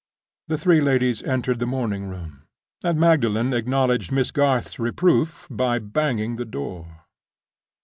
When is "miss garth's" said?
4.11-4.79